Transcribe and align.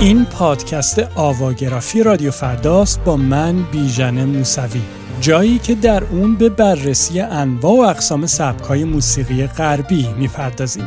این 0.00 0.24
پادکست 0.24 0.98
آواگرافی 1.14 2.02
رادیو 2.02 2.30
فرداست 2.30 3.04
با 3.04 3.16
من 3.16 3.62
بیژن 3.72 4.24
موسوی. 4.24 4.80
جایی 5.20 5.58
که 5.58 5.74
در 5.74 6.04
اون 6.04 6.34
به 6.34 6.48
بررسی 6.48 7.20
انواع 7.20 7.76
و 7.76 7.80
اقسام 7.80 8.26
سبکای 8.26 8.84
موسیقی 8.84 9.46
غربی 9.46 10.08
می‌پردازیم. 10.18 10.84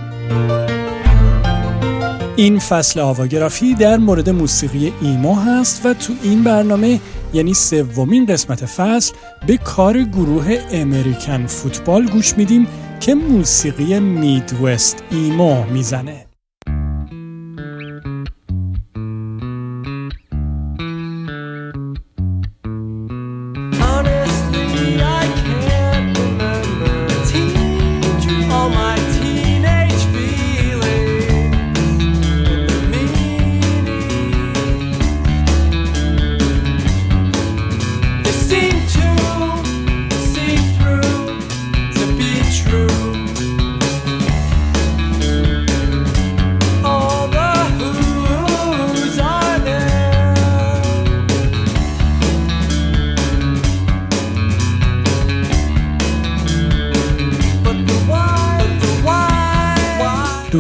این 2.36 2.60
فصل 2.60 3.00
آواگرافی 3.00 3.74
در 3.74 3.98
مورد 3.98 4.30
موسیقی 4.30 4.94
ایما 5.02 5.36
هست 5.36 5.86
و 5.86 5.94
تو 5.94 6.14
این 6.24 6.44
برنامه 6.44 7.00
یعنی 7.34 7.54
سومین 7.54 8.26
قسمت 8.26 8.66
فصل 8.66 9.14
به 9.48 9.58
کار 9.58 10.04
گروه 10.04 10.58
امریکن 10.72 11.46
فوتبال 11.46 12.06
گوش 12.06 12.38
میدیم 12.38 12.68
که 13.00 13.16
موسیقی 13.16 14.00
میدوست 14.00 15.04
ایما 15.12 15.64
می‌زنه. 15.64 16.31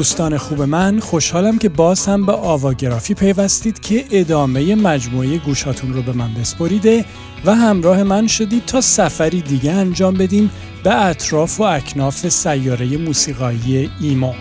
دوستان 0.01 0.37
خوب 0.37 0.61
من 0.61 0.99
خوشحالم 0.99 1.57
که 1.57 1.69
باز 1.69 2.05
هم 2.05 2.25
به 2.25 2.31
آواگرافی 2.31 3.13
پیوستید 3.13 3.79
که 3.79 4.05
ادامه 4.11 4.75
مجموعه 4.75 5.37
گوشاتون 5.37 5.93
رو 5.93 6.01
به 6.01 6.11
من 6.11 6.33
بسپریده 6.33 7.05
و 7.45 7.55
همراه 7.55 8.03
من 8.03 8.27
شدید 8.27 8.65
تا 8.65 8.81
سفری 8.81 9.41
دیگه 9.41 9.71
انجام 9.71 10.13
بدیم 10.13 10.51
به 10.83 11.05
اطراف 11.05 11.59
و 11.59 11.63
اکناف 11.63 12.29
سیاره 12.29 12.97
موسیقایی 12.97 13.89
ایما. 13.99 14.33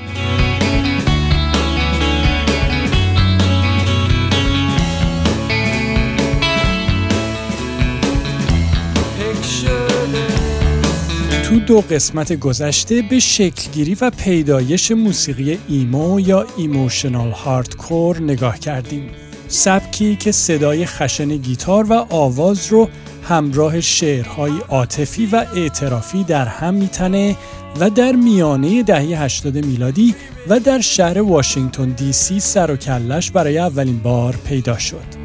دو 11.71 11.81
قسمت 11.81 12.33
گذشته 12.33 13.03
به 13.03 13.19
شکلگیری 13.19 13.97
و 14.01 14.11
پیدایش 14.11 14.91
موسیقی 14.91 15.59
emo 15.69 16.21
یا 16.21 16.47
emotional 16.57 17.31
hardcore 17.31 18.23
نگاه 18.23 18.59
کردیم. 18.59 19.11
سبکی 19.49 20.17
که 20.17 20.33
صدای 20.33 20.87
خشن 20.87 21.37
گیتار 21.37 21.87
و 21.91 21.93
آواز 21.93 22.67
رو 22.67 22.89
همراه 23.29 23.81
شعرهای 23.81 24.53
عاطفی 24.69 25.27
و 25.27 25.47
اعترافی 25.57 26.25
در 26.25 26.47
هم 26.47 26.75
میتنه 26.75 27.37
و 27.81 27.91
در 27.91 28.13
میانه 28.13 28.83
دهه 28.83 29.23
80 29.23 29.67
میلادی 29.67 30.15
و 30.49 30.61
در 30.61 30.81
شهر 30.81 31.21
واشنگتن 31.23 31.89
دی 31.91 32.13
سی 32.13 32.41
سر 32.41 32.71
و 32.71 32.77
کلش 32.77 33.31
برای 33.31 33.59
اولین 33.59 33.99
بار 33.99 34.37
پیدا 34.47 34.79
شد. 34.79 35.21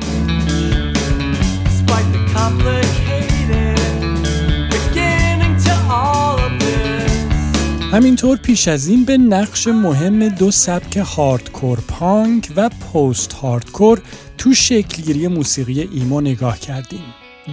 همینطور 7.95 8.37
پیش 8.37 8.67
از 8.67 8.87
این 8.87 9.05
به 9.05 9.17
نقش 9.17 9.67
مهم 9.67 10.29
دو 10.29 10.51
سبک 10.51 10.97
هاردکور 10.97 11.79
پانک 11.87 12.51
و 12.55 12.69
پست 12.69 13.33
هاردکور 13.33 14.01
تو 14.37 14.53
شکلگیری 14.53 15.27
موسیقی 15.27 15.81
ایمو 15.81 16.21
نگاه 16.21 16.59
کردیم. 16.59 17.03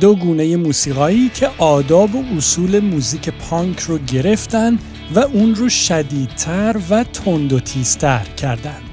دو 0.01 0.15
گونه 0.15 0.57
موسیقایی 0.57 1.29
که 1.29 1.49
آداب 1.59 2.15
و 2.15 2.25
اصول 2.37 2.81
موزیک 2.81 3.29
پانک 3.29 3.81
رو 3.81 3.99
گرفتن 3.99 4.79
و 5.15 5.19
اون 5.19 5.55
رو 5.55 5.69
شدیدتر 5.69 6.77
و 6.91 7.05
تند 7.05 7.53
و 7.53 7.61
تیزتر 7.61 8.25
کردند. 8.25 8.92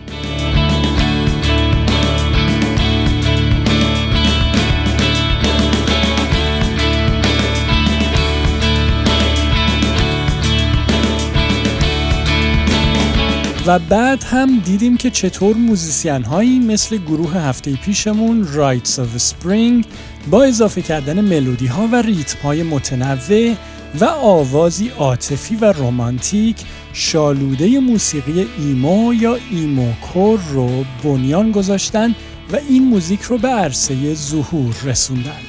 و 13.70 13.80
بعد 13.80 14.24
هم 14.24 14.60
دیدیم 14.60 14.98
که 14.98 15.10
چطور 15.10 15.56
musician 15.56 16.24
هایی 16.24 16.60
مثل 16.60 16.98
گروه 16.98 17.34
هفته 17.38 17.76
پیشمون 17.76 18.48
Rites 18.54 19.00
of 19.00 19.04
Spring 19.04 19.86
با 20.32 20.44
اضافه 20.44 20.82
کردن 20.82 21.22
ملودی 21.22 21.68
ها 21.68 21.88
و 21.92 21.96
ریتم 21.96 22.40
های 22.44 22.64
متنوع 22.64 23.56
و 24.00 24.06
آوازی 24.06 24.90
عاطفی 24.90 25.56
و 25.56 25.66
رمانتیک 25.66 26.56
شالوده 26.94 27.80
موسیقی 27.80 28.48
emo 28.58 29.14
یا 29.14 29.38
emocore 29.52 30.40
رو 30.50 30.86
بنیان 31.04 31.52
گذاشتن 31.52 32.16
و 32.52 32.56
این 32.70 32.84
موزیک 32.84 33.22
رو 33.22 33.38
به 33.38 33.48
عرصه 33.48 34.14
ظهور 34.14 34.76
رسوندن. 34.84 35.49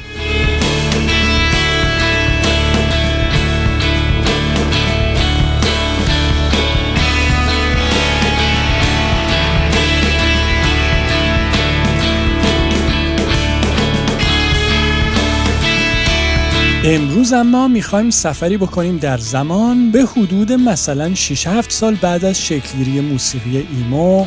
امروز 16.85 17.33
اما 17.33 17.69
می‌خوایم 17.69 18.11
سفری 18.11 18.57
بکنیم 18.57 18.97
در 18.97 19.19
زمان 19.19 19.91
به 19.91 20.03
حدود 20.03 20.53
مثلا 20.53 21.15
6 21.15 21.47
7 21.47 21.71
سال 21.71 21.95
بعد 21.95 22.25
از 22.25 22.47
شکلگیری 22.47 23.01
موسیقی 23.01 23.67
ایمو. 23.73 24.27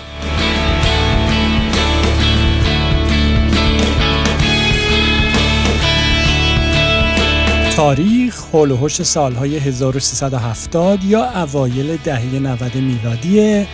تاریخ 7.75 8.43
هول 8.53 8.71
و 8.71 8.89
سالهای 8.89 9.57
1370 9.57 11.03
یا 11.03 11.43
اوایل 11.43 11.97
دهه 11.97 12.39
90 12.39 12.75
میلادیه. 12.75 13.67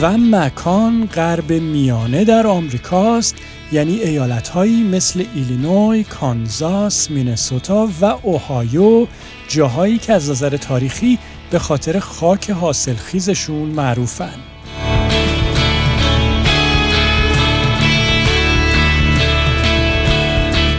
و 0.00 0.18
مکان 0.18 1.06
غرب 1.06 1.52
میانه 1.52 2.24
در 2.24 2.46
آمریکاست 2.46 3.36
یعنی 3.74 4.00
ایالتهایی 4.00 4.82
مثل 4.82 5.24
ایلینوی، 5.34 6.04
کانزاس، 6.04 7.10
مینسوتا 7.10 7.88
و 8.00 8.04
اوهایو 8.22 9.06
جاهایی 9.48 9.98
که 9.98 10.12
از 10.12 10.30
نظر 10.30 10.56
تاریخی 10.56 11.18
به 11.50 11.58
خاطر 11.58 11.98
خاک 11.98 12.50
حاصلخیزشون 12.50 13.68
معروفن. 13.68 14.34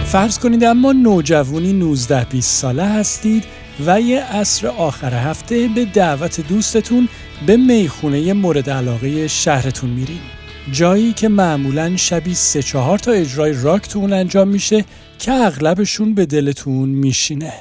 فرض 0.05 0.39
کنید 0.39 0.63
اما 0.63 0.91
نوجوانی 0.91 1.95
19-20 1.97 2.39
ساله 2.39 2.83
هستید 2.83 3.43
و 3.85 4.01
یه 4.01 4.23
عصر 4.23 4.67
آخر 4.67 5.13
هفته 5.13 5.69
به 5.75 5.85
دعوت 5.85 6.41
دوستتون 6.41 7.09
به 7.47 7.57
می‌خونه 7.57 8.33
مورد 8.33 8.69
علاقه 8.69 9.27
شهرتون 9.27 9.89
میرین. 9.89 10.34
جایی 10.71 11.13
که 11.13 11.29
معمولا 11.29 11.97
شبی 11.97 12.33
سه 12.33 12.63
چهار 12.63 12.99
تا 12.99 13.11
اجرای 13.11 13.53
راک 13.53 13.89
تو 13.89 13.99
اون 13.99 14.13
انجام 14.13 14.47
میشه 14.47 14.85
که 15.19 15.31
اغلبشون 15.31 16.13
به 16.13 16.25
دلتون 16.25 16.89
میشینه. 16.89 17.53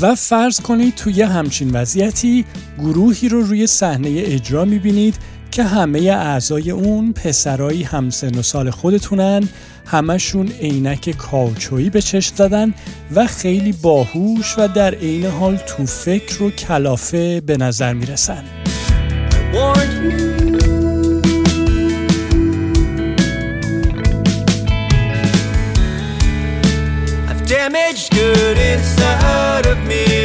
و 0.00 0.14
فرض 0.14 0.60
کنید 0.60 0.94
توی 0.94 1.22
همچین 1.22 1.70
وضعیتی 1.70 2.44
گروهی 2.78 3.28
رو 3.28 3.40
روی 3.42 3.66
صحنه 3.66 4.08
اجرا 4.08 4.64
می‌بینید 4.64 5.14
که 5.50 5.62
همه 5.62 5.98
اعضای 6.00 6.70
اون 6.70 7.12
پسرایی 7.12 7.82
همسن 7.82 8.38
و 8.38 8.42
سال 8.42 8.70
خودتونن 8.70 9.48
همشون 9.86 10.48
عینک 10.48 11.10
کاوچویی 11.10 11.90
به 11.90 12.02
چشم 12.02 12.36
زدن 12.36 12.74
و 13.14 13.26
خیلی 13.26 13.72
باهوش 13.72 14.54
و 14.58 14.68
در 14.68 14.94
عین 14.94 15.26
حال 15.26 15.56
تو 15.56 15.86
فکر 15.86 16.42
و 16.42 16.50
کلافه 16.50 17.40
به 17.40 17.56
نظر 17.56 17.94
می‌رسن 17.94 18.44
damaged 27.48 28.10
good 28.10 28.58
inside 28.58 29.66
of 29.66 29.78
me. 29.86 30.17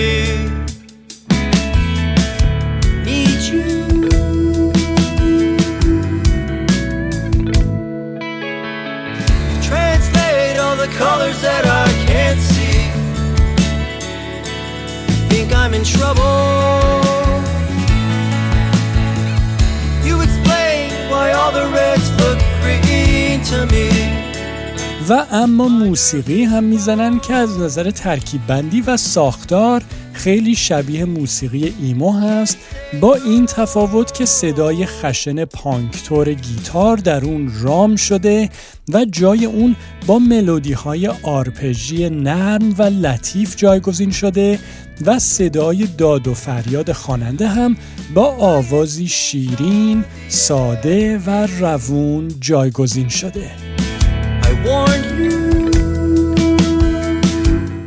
و 25.09 25.25
اما 25.31 25.67
موسیقی 25.67 26.43
هم 26.43 26.63
می‌زنن 26.63 27.19
که 27.19 27.33
از 27.33 27.59
نظر 27.59 27.91
ترکیب 27.91 28.47
بندی 28.47 28.81
و 28.81 28.97
ساختار 28.97 29.81
خیلی 30.13 30.55
شبیه 30.55 31.05
موسیقی 31.05 31.73
ایمو 31.81 32.11
هست 32.11 32.57
با 33.01 33.15
این 33.15 33.45
تفاوت 33.45 34.13
که 34.13 34.25
صدای 34.25 34.85
خشن 34.85 35.45
پانکتور 35.45 36.33
گیتار 36.33 36.97
در 36.97 37.25
اون 37.25 37.51
رام 37.61 37.95
شده 37.95 38.49
و 38.93 39.05
جای 39.05 39.45
اون 39.45 39.75
با 40.07 40.19
ملودی 40.19 40.73
های 40.73 41.07
آرپژی 41.07 42.09
نرم 42.09 42.75
و 42.77 42.83
لطیف 42.83 43.55
جایگزین 43.55 44.11
شده 44.11 44.59
و 45.05 45.19
صدای 45.19 45.87
داد 45.97 46.27
و 46.27 46.33
فریاد 46.33 46.91
خواننده 46.91 47.47
هم 47.47 47.77
با 48.13 48.25
آوازی 48.35 49.07
شیرین، 49.07 50.03
ساده 50.29 51.17
و 51.17 51.47
روون 51.59 52.27
جایگزین 52.39 53.09
شده. 53.09 53.51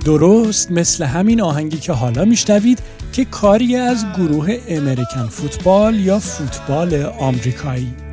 درست 0.06 0.72
مثل 0.72 1.04
همین 1.04 1.40
آهنگی 1.40 1.78
که 1.78 1.92
حالا 1.92 2.24
میشنوید 2.24 2.78
که 3.12 3.24
کاری 3.24 3.76
از 3.76 4.04
گروه 4.16 4.58
امریکن 4.68 5.26
فوتبال 5.26 6.00
یا 6.00 6.18
فوتبال 6.18 7.02
آمریکایی. 7.02 8.05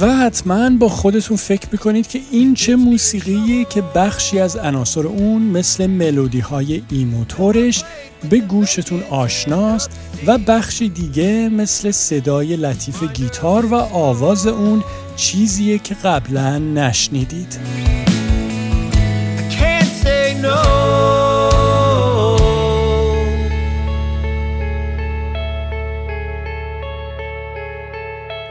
و 0.00 0.16
حتما 0.16 0.70
با 0.70 0.88
خودتون 0.88 1.36
فکر 1.36 1.68
می‌کنید 1.72 2.06
که 2.06 2.20
این 2.30 2.54
چه 2.54 2.76
موسیقیه 2.76 3.64
که 3.64 3.82
بخشی 3.94 4.38
از 4.38 4.56
عناصر 4.56 5.06
اون 5.06 5.42
مثل 5.42 5.86
ملودی 5.86 6.40
های 6.40 6.82
ایموتورش 6.90 7.84
به 8.30 8.38
گوشتون 8.38 9.02
آشناست 9.10 9.90
و 10.26 10.38
بخشی 10.38 10.88
دیگه 10.88 11.48
مثل 11.48 11.90
صدای 11.90 12.56
لطیف 12.56 13.12
گیتار 13.12 13.66
و 13.66 13.74
آواز 13.74 14.46
اون 14.46 14.84
چیزیه 15.16 15.78
که 15.78 15.94
قبلا 15.94 16.58
نشنیدید. 16.58 17.58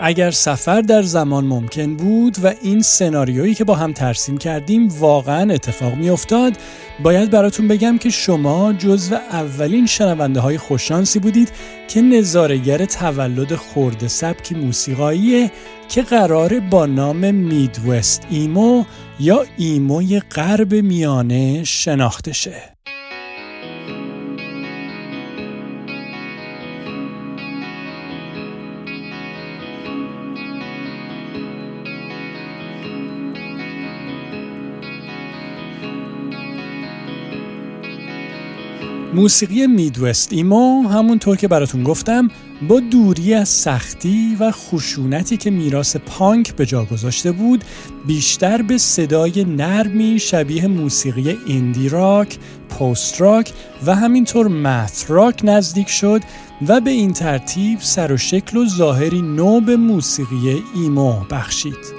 اگر 0.07 0.31
سفر 0.31 0.81
در 0.81 1.01
زمان 1.01 1.45
ممکن 1.45 1.95
بود 1.95 2.37
و 2.43 2.53
این 2.61 2.81
سناریویی 2.81 3.53
که 3.53 3.63
با 3.63 3.75
هم 3.75 3.93
ترسیم 3.93 4.37
کردیم 4.37 4.87
واقعا 4.87 5.53
اتفاق 5.53 5.93
می 5.93 6.09
افتاد 6.09 6.53
باید 7.03 7.31
براتون 7.31 7.67
بگم 7.67 7.97
که 7.97 8.09
شما 8.09 8.73
جزو 8.73 9.15
اولین 9.15 9.85
شنونده 9.85 10.39
های 10.39 10.57
خوششانسی 10.57 11.19
بودید 11.19 11.51
که 11.87 12.01
نظارگر 12.01 12.85
تولد 12.85 13.55
خورده 13.55 14.07
سبکی 14.07 14.55
موسیقاییه 14.55 15.51
که 15.89 16.01
قرار 16.01 16.59
با 16.59 16.85
نام 16.85 17.35
میدوست 17.35 18.27
ایمو 18.29 18.83
یا 19.19 19.45
ایموی 19.57 20.19
غرب 20.19 20.73
میانه 20.73 21.63
شناخته 21.63 22.33
شه. 22.33 22.74
موسیقی 39.15 39.67
میدوست 39.67 40.33
ایمو 40.33 40.87
همونطور 40.87 41.37
که 41.37 41.47
براتون 41.47 41.83
گفتم 41.83 42.27
با 42.67 42.79
دوری 42.79 43.33
از 43.33 43.49
سختی 43.49 44.37
و 44.39 44.51
خشونتی 44.51 45.37
که 45.37 45.51
میراث 45.51 45.95
پانک 45.95 46.55
به 46.55 46.65
جا 46.65 46.85
گذاشته 46.85 47.31
بود 47.31 47.63
بیشتر 48.07 48.61
به 48.61 48.77
صدای 48.77 49.43
نرمی 49.43 50.19
شبیه 50.19 50.67
موسیقی 50.67 51.37
ایندی 51.45 51.89
راک، 51.89 52.37
پست 52.69 53.21
راک 53.21 53.53
و 53.85 53.95
همینطور 53.95 54.47
مث 54.47 55.11
راک 55.11 55.41
نزدیک 55.43 55.89
شد 55.89 56.21
و 56.67 56.81
به 56.81 56.91
این 56.91 57.13
ترتیب 57.13 57.79
سر 57.79 58.11
و 58.11 58.17
شکل 58.17 58.57
و 58.57 58.65
ظاهری 58.65 59.21
نو 59.21 59.61
به 59.61 59.75
موسیقی 59.75 60.63
ایمو 60.75 61.19
بخشید. 61.31 61.94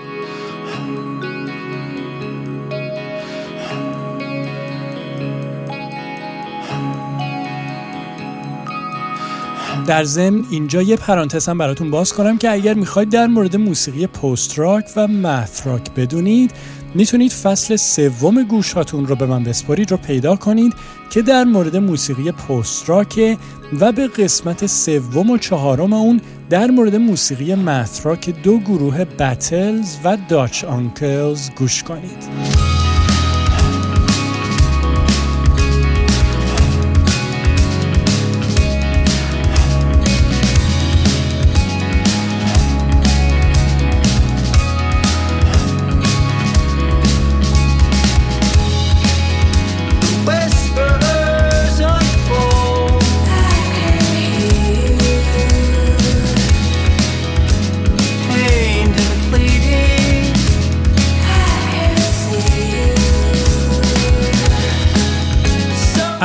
در 9.87 10.05
ضمن 10.05 10.45
اینجا 10.51 10.83
یه 10.83 10.97
پرانتز 10.97 11.49
هم 11.49 11.59
براتون 11.59 11.91
باز 11.91 12.13
کنم 12.13 12.39
که 12.39 12.51
اگر 12.51 12.75
می‌خواید 12.75 13.09
در 13.09 13.27
مورد 13.27 13.57
موسیقی 13.57 14.07
پست 14.07 14.59
راک 14.59 14.85
و 14.97 15.07
مث 15.07 15.67
راک 15.67 15.91
بدونید 15.91 16.51
می‌تونید 16.95 17.33
فصل 17.33 17.77
سوم 17.77 18.43
گوشاتون 18.43 19.07
رو 19.07 19.17
به 19.17 19.27
من 19.27 19.45
بسپارید 19.45 19.91
رو 19.91 19.97
پیدا 19.97 20.37
کنید 20.37 20.75
که 21.11 21.23
در 21.23 21.45
مورد 21.45 21.77
موسیقی 21.77 22.33
پست 22.33 22.89
راک 22.89 23.39
و 23.81 23.93
به 23.93 24.09
قسمت 24.09 24.67
سوم 24.67 25.31
و 25.31 25.39
چهارم 25.39 25.93
اون 25.93 26.21
در 26.51 26.71
مورد 26.71 26.97
موسیقی 26.97 27.55
مث 27.55 28.07
راک 28.07 28.43
دو 28.43 28.59
گروه 28.59 29.05
بتلز 29.05 29.97
و 30.05 30.19
داچ 30.29 30.65
آنکلز 30.65 31.51
گوش 31.51 31.83
کنید. 31.83 32.66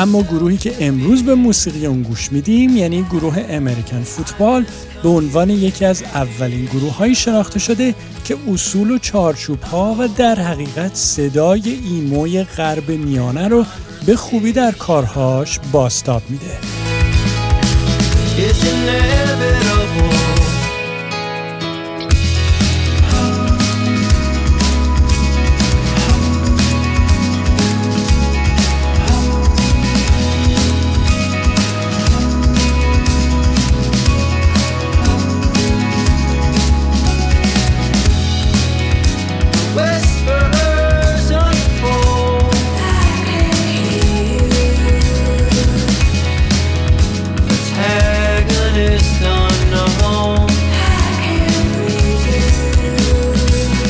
اما 0.02 0.24
گروهی 0.24 0.58
که 0.58 0.76
امروز 0.80 1.24
به 1.24 1.36
موسیقی 1.36 1.86
اون 1.86 2.02
گوش 2.02 2.32
میدیم 2.32 2.78
یعنی 2.78 3.04
گروه 3.04 3.46
امریکن 3.50 4.04
فوتبال 4.04 4.66
به 5.04 5.10
عنوان 5.10 5.50
یکی 5.50 5.86
از 5.86 6.04
اولین 6.04 6.66
گروه 6.66 6.98
های 6.98 7.16
شناخته 7.16 7.60
شده 7.60 7.96
که 8.26 8.38
اصول 8.52 8.92
و 8.92 8.98
چارچوب 8.98 9.62
ها 9.62 9.96
و 10.00 10.08
در 10.08 10.36
حقیقت 10.36 10.96
صدای 10.96 11.80
ایموی 11.86 12.44
غرب 12.44 12.90
میانه 12.90 13.48
رو 13.48 13.66
به 14.06 14.16
خوبی 14.16 14.52
در 14.52 14.72
کارهاش 14.72 15.60
باستاب 15.72 16.22
میده. 16.30 16.58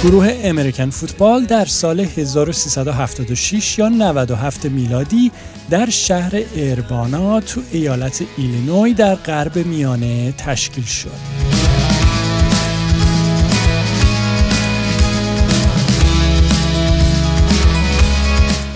گروه 0.03 0.33
امریکن 0.43 0.89
فوتبال 0.89 1.45
در 1.45 1.65
سال 1.65 1.99
1376 1.99 3.79
یا 3.79 3.89
97 3.89 4.65
میلادی 4.65 5.31
در 5.69 5.89
شهر 5.89 6.41
اربانا 6.55 7.39
تو 7.39 7.61
ایالت 7.71 8.23
ایلینوی 8.37 8.93
در 8.93 9.15
غرب 9.15 9.57
میانه 9.57 10.31
تشکیل 10.31 10.83
شد. 10.83 11.50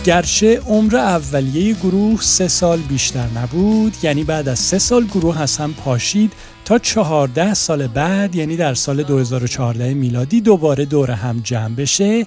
گرچه 0.06 0.60
عمر 0.60 0.96
اولیه 0.96 1.74
گروه 1.74 2.22
سه 2.22 2.48
سال 2.48 2.80
بیشتر 2.80 3.28
نبود 3.36 3.96
یعنی 4.04 4.24
بعد 4.24 4.50
از 4.50 4.60
سه 4.60 4.80
سال 4.80 5.06
گروه 5.06 5.42
از 5.42 5.58
هم 5.58 5.74
پاشید 5.74 6.34
تا 6.66 6.80
چهارده 6.80 7.54
سال 7.54 7.88
بعد 7.88 8.36
یعنی 8.36 8.58
در 8.58 8.74
سال 8.74 9.04
2014 9.04 9.94
میلادی 9.94 10.42
دوباره 10.42 10.86
دور 10.86 11.12
هم 11.12 11.42
جمع 11.44 11.76
بشه. 11.76 12.26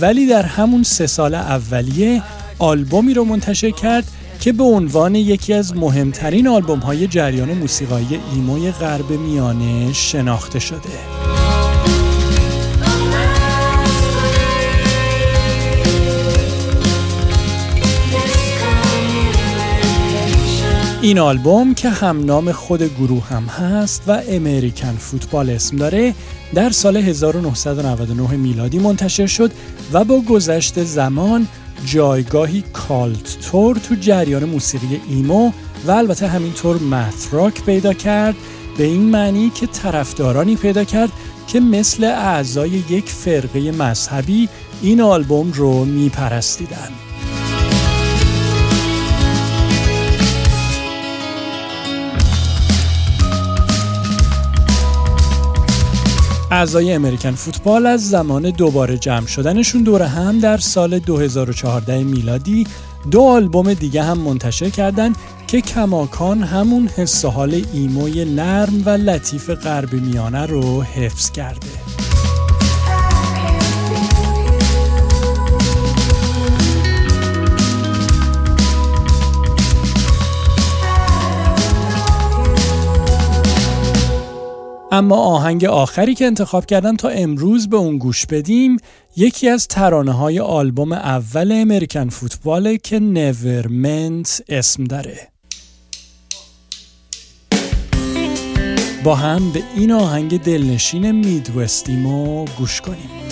ولی 0.00 0.26
در 0.26 0.42
همون 0.42 0.82
سه 0.82 1.06
سال 1.06 1.34
اولیه 1.34 2.22
آلبومی 2.58 3.14
رو 3.14 3.24
منتشر 3.24 3.70
کرد 3.70 4.04
که 4.40 4.52
به 4.52 4.64
عنوان 4.64 5.14
یکی 5.14 5.54
از 5.54 5.76
مهمترین 5.76 6.48
آلبوم 6.48 6.78
های 6.78 7.06
جریان 7.06 7.52
موسیقایی 7.52 8.20
ایموی 8.32 8.70
غرب 8.70 9.10
میانه 9.10 9.92
شناخته 9.92 10.58
شده. 10.58 11.37
این 21.08 21.18
آلبوم 21.18 21.74
که 21.74 21.90
هم 21.90 22.24
نام 22.24 22.52
خود 22.52 22.82
گروه 22.82 23.26
هم 23.28 23.44
هست 23.44 24.02
و 24.06 24.22
امریکن 24.28 24.96
فوتبال 24.96 25.50
اسم 25.50 25.76
داره 25.76 26.14
در 26.54 26.70
سال 26.70 26.96
1999 26.96 28.30
میلادی 28.30 28.78
منتشر 28.78 29.26
شد 29.26 29.50
و 29.92 30.04
با 30.04 30.20
گذشت 30.20 30.84
زمان 30.84 31.48
جایگاهی 31.84 32.64
کالت 32.72 33.38
تور 33.40 33.76
تو 33.76 33.94
جریان 33.94 34.44
موسیقی 34.44 35.00
ایمو 35.08 35.52
و 35.86 35.90
البته 35.90 36.28
همینطور 36.28 36.76
متراک 36.76 37.64
پیدا 37.64 37.92
کرد 37.92 38.36
به 38.78 38.84
این 38.84 39.02
معنی 39.02 39.50
که 39.50 39.66
طرفدارانی 39.66 40.56
پیدا 40.56 40.84
کرد 40.84 41.10
که 41.46 41.60
مثل 41.60 42.04
اعضای 42.04 42.70
یک 42.70 43.08
فرقه 43.08 43.72
مذهبی 43.72 44.48
این 44.82 45.00
آلبوم 45.00 45.52
رو 45.52 45.84
میپرستیدند. 45.84 47.07
اعضای 56.50 56.92
امریکن 56.92 57.30
فوتبال 57.30 57.86
از 57.86 58.10
زمان 58.10 58.50
دوباره 58.50 58.98
جمع 58.98 59.26
شدنشون 59.26 59.82
دور 59.82 60.02
هم 60.02 60.38
در 60.38 60.56
سال 60.56 60.98
2014 60.98 62.04
میلادی 62.04 62.66
دو 63.10 63.22
آلبوم 63.22 63.74
دیگه 63.74 64.02
هم 64.02 64.18
منتشر 64.18 64.70
کردند 64.70 65.16
که 65.46 65.60
کماکان 65.60 66.42
همون 66.42 66.88
حس 66.96 67.24
حال 67.24 67.64
ایموی 67.72 68.24
نرم 68.24 68.82
و 68.86 68.90
لطیف 68.90 69.50
غرب 69.50 69.92
میانه 69.92 70.46
رو 70.46 70.82
حفظ 70.82 71.30
کرده. 71.30 71.97
اما 84.92 85.16
آهنگ 85.16 85.64
آخری 85.64 86.14
که 86.14 86.26
انتخاب 86.26 86.66
کردم 86.66 86.96
تا 86.96 87.08
امروز 87.08 87.68
به 87.68 87.76
اون 87.76 87.98
گوش 87.98 88.26
بدیم 88.26 88.76
یکی 89.16 89.48
از 89.48 89.68
ترانه 89.68 90.12
های 90.12 90.40
آلبوم 90.40 90.92
اول 90.92 91.52
امریکن 91.52 92.08
فوتباله 92.08 92.78
که 92.78 92.98
نورمنت 92.98 94.42
اسم 94.48 94.84
داره. 94.84 95.28
با 99.04 99.14
هم 99.14 99.52
به 99.52 99.62
این 99.76 99.92
آهنگ 99.92 100.42
دلنشین 100.42 101.10
میدوستیمو 101.10 102.44
گوش 102.58 102.80
کنیم. 102.80 103.27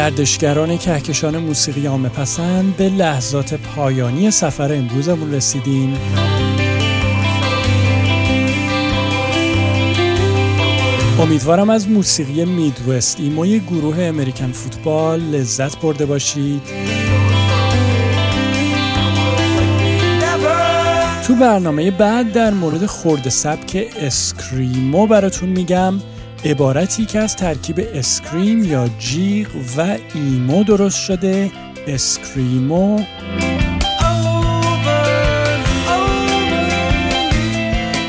گردشگران 0.00 0.78
کهکشان 0.78 1.38
موسیقی 1.38 1.86
عامه 1.86 2.08
پسند 2.08 2.76
به 2.76 2.88
لحظات 2.88 3.54
پایانی 3.54 4.30
سفر 4.30 4.72
امروزمون 4.72 5.34
رسیدیم. 5.34 5.98
امیدوارم 11.20 11.70
از 11.70 11.88
موسیقی 11.88 12.44
Midwest 12.44 13.20
emo 13.20 13.50
ی 13.50 13.60
گروه 13.60 14.02
American 14.02 14.52
Football 14.52 15.20
لذت 15.20 15.80
برده 15.80 16.06
باشید. 16.06 16.62
تو 21.26 21.34
برنامه 21.34 21.90
بعد 21.90 22.32
در 22.32 22.50
مورد 22.50 22.86
خرده 22.86 23.28
سبک 23.28 23.86
screamo 23.96 25.06
براتون 25.06 25.48
میگم. 25.48 25.94
عبارتی 26.44 27.06
که 27.06 27.18
از 27.18 27.36
ترکیب 27.36 27.80
scream 27.94 28.64
یا 28.64 28.88
جیغ 28.98 29.48
و 29.76 29.96
emo 30.14 30.64
درست 30.64 31.00
شده. 31.00 31.50
screamo. 31.86 33.02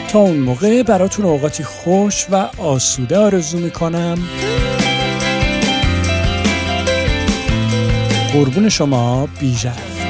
تا 0.08 0.20
اون 0.20 0.38
موقع 0.38 0.84
براتون 0.84 1.26
اوقاتی 1.26 1.64
خوش 1.64 2.26
و 2.32 2.50
آسوده 2.58 3.18
آرزو 3.18 3.58
می‌کنم. 3.58 4.18
قربون 8.34 8.70
شما 8.70 9.28
بیژن. 9.40 10.01